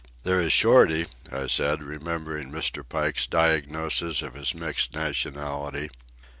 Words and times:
"There 0.23 0.41
is 0.41 0.51
Shorty," 0.51 1.05
I 1.31 1.45
said, 1.45 1.83
remembering 1.83 2.49
Mr. 2.51 2.81
Pike's 2.83 3.27
diagnosis 3.27 4.23
of 4.23 4.33
his 4.33 4.55
mixed 4.55 4.95
nationality. 4.95 5.91